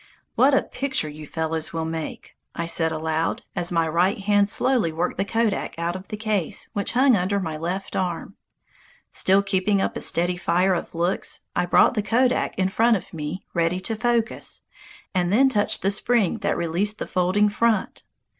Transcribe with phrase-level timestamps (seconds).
[0.33, 4.91] "What a picture you fellows will make," I said aloud, as my right hand slowly
[4.91, 8.35] worked the kodak out of the case which hung under my left arm.
[9.11, 13.13] Still keeping up a steady fire of looks, I brought the kodak in front of
[13.13, 14.63] me ready to focus,
[15.13, 18.01] and then touched the spring that released the folding front.